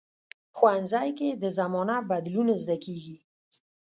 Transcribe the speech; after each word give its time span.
ښوونځی 0.57 1.09
کې 1.17 1.29
د 1.43 1.45
زمانه 1.57 1.95
بدلون 2.09 2.47
زده 2.61 2.77
کېږي 2.85 3.15